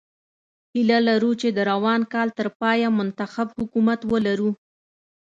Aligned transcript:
هیله 0.73 0.97
لرو 1.07 1.31
چې 1.41 1.47
د 1.51 1.59
روان 1.71 2.01
کال 2.13 2.29
تر 2.37 2.47
پایه 2.59 2.87
منتخب 2.99 3.47
حکومت 3.59 3.99
ولرو. 4.11 4.49